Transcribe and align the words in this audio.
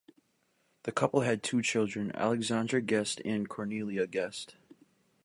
The 0.81 0.91
couple 0.91 1.21
had 1.21 1.43
two 1.43 1.61
children, 1.61 2.09
Alexander 2.15 2.79
Guest 2.79 3.21
and 3.23 3.47
Cornelia 3.47 4.07
Guest. 4.07 4.55